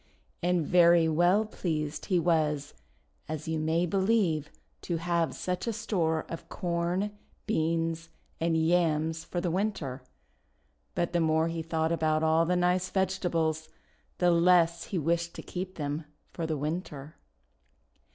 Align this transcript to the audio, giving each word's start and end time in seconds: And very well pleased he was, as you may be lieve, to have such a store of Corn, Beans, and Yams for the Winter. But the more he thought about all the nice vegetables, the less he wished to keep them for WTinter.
And 0.41 0.65
very 0.65 1.07
well 1.07 1.45
pleased 1.45 2.07
he 2.07 2.19
was, 2.19 2.73
as 3.29 3.47
you 3.47 3.59
may 3.59 3.85
be 3.85 3.97
lieve, 3.97 4.49
to 4.81 4.97
have 4.97 5.35
such 5.35 5.67
a 5.67 5.73
store 5.73 6.25
of 6.27 6.49
Corn, 6.49 7.11
Beans, 7.45 8.09
and 8.39 8.57
Yams 8.57 9.23
for 9.23 9.39
the 9.39 9.51
Winter. 9.51 10.01
But 10.95 11.13
the 11.13 11.19
more 11.21 11.49
he 11.49 11.61
thought 11.61 11.91
about 11.91 12.23
all 12.23 12.47
the 12.47 12.55
nice 12.55 12.89
vegetables, 12.89 13.69
the 14.17 14.31
less 14.31 14.85
he 14.85 14.97
wished 14.97 15.35
to 15.35 15.43
keep 15.43 15.75
them 15.75 16.05
for 16.33 16.47
WTinter. 16.47 17.13